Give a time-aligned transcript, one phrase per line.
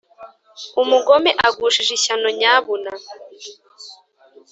[0.81, 2.91] umugome agushije ishyano nyabuna